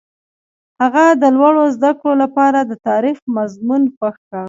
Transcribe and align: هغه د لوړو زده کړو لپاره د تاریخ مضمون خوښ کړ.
هغه 0.81 1.05
د 1.21 1.23
لوړو 1.35 1.63
زده 1.75 1.91
کړو 1.99 2.13
لپاره 2.23 2.59
د 2.63 2.71
تاریخ 2.87 3.17
مضمون 3.37 3.81
خوښ 3.95 4.15
کړ. 4.29 4.39